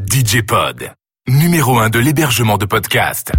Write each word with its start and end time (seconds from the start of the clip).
DJ 0.00 0.40
Pod, 0.42 0.90
numéro 1.28 1.78
1 1.78 1.90
de 1.90 1.98
l'hébergement 1.98 2.56
de 2.56 2.64
podcast. 2.64 3.32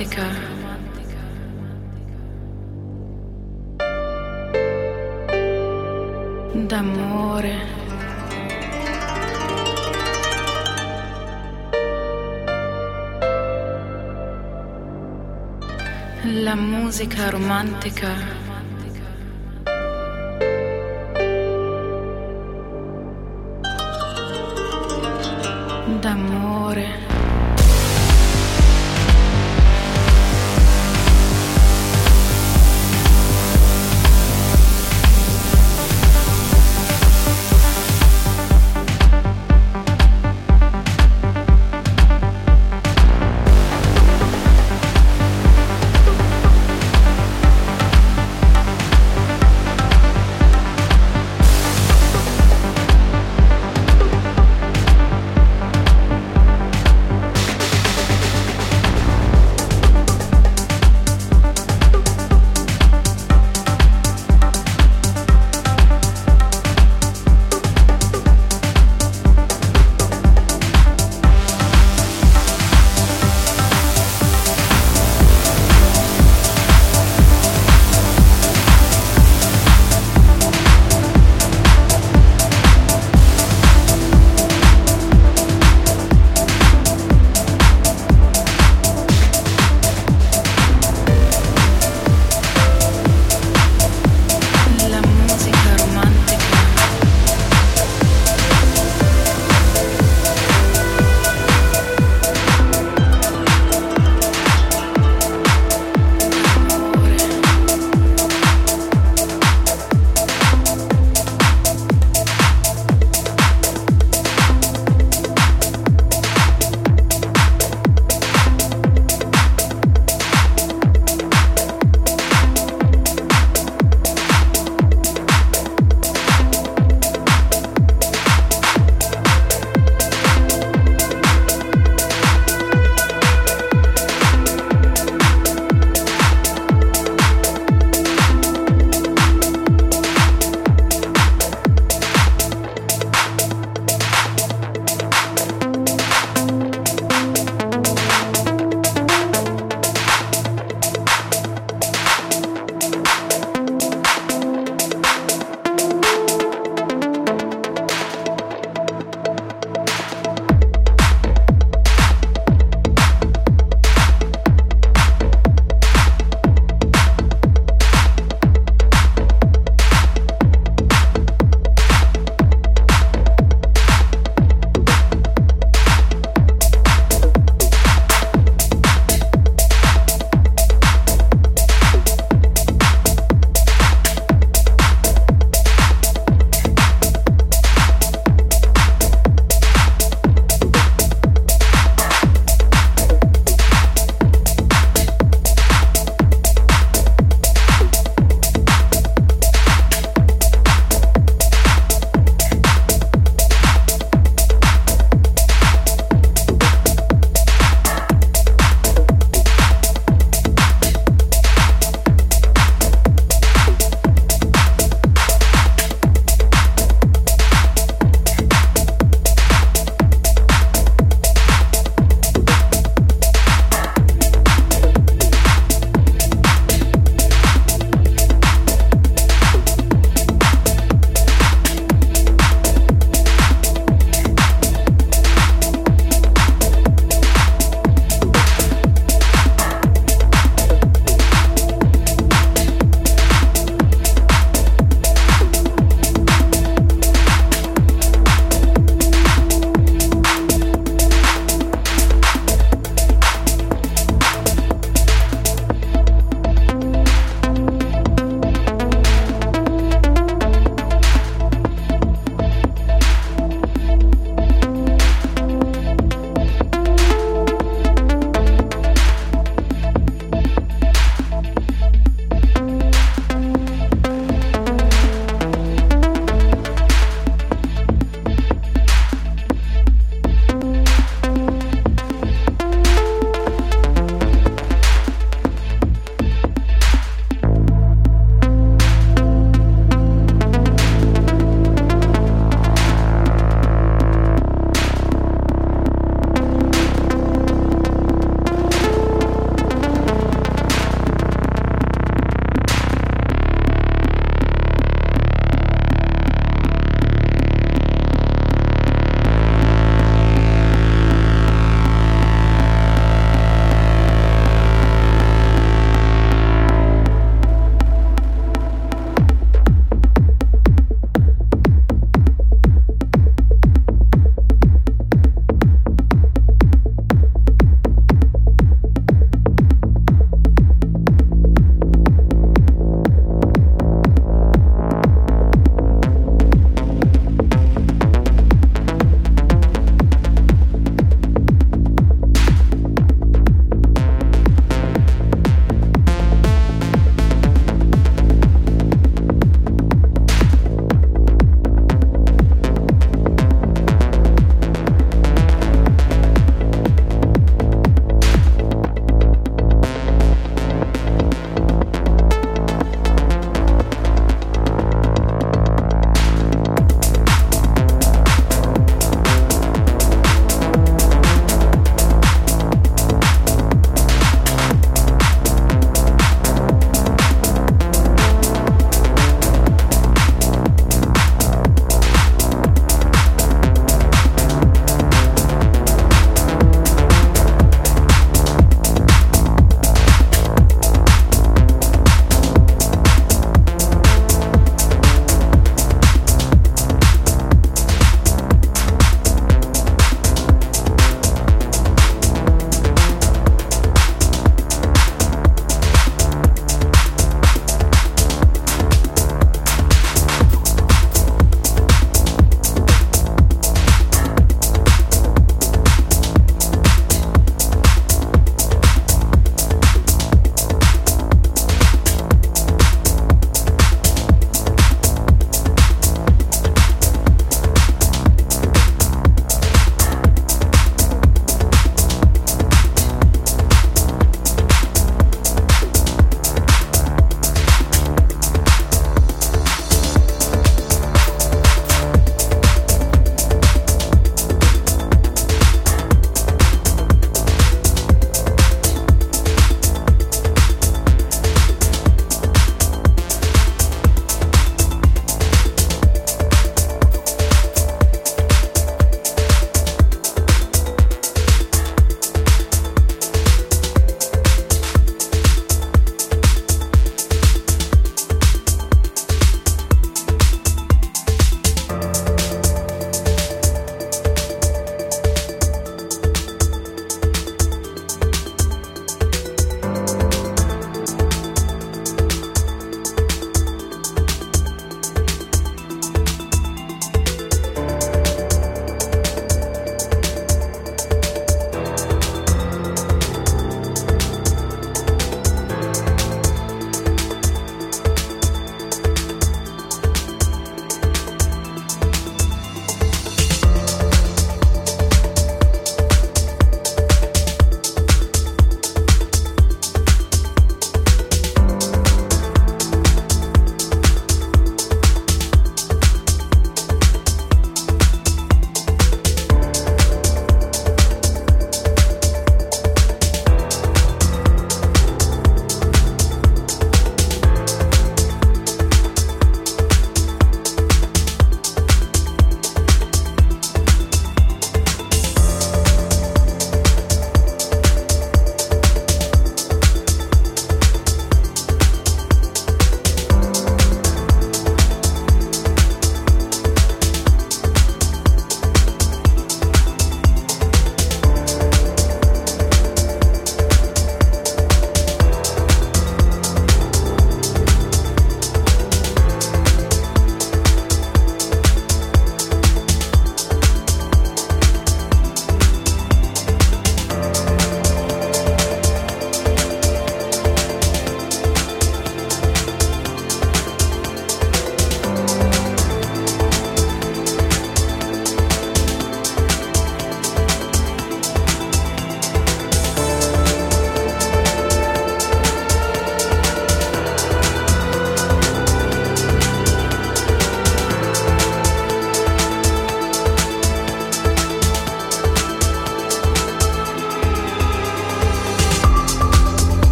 Romantica. 0.00 0.24
D'amore. 6.66 7.78
La 16.22 16.54
musica 16.54 17.30
romantica. 17.30 18.08
D'amore. 26.00 27.10